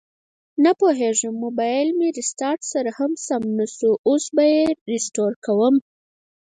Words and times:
نپوهیږم 0.63 1.33
مبایل 1.43 1.89
مې 1.97 2.07
ریسټارټ 2.19 2.59
سره 2.73 2.89
هم 2.97 3.11
جوړ 3.25 3.41
نشو، 3.57 3.91
اوس 4.07 4.23
به 4.35 4.43
یې 4.53 4.63
ریسټور 4.91 5.31
کړم 5.45 5.75